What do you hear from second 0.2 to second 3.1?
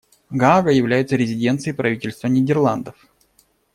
Гаага является резиденцией правительства Нидерландов.